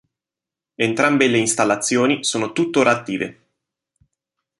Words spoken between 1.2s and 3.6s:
le installazioni sono tuttora attive.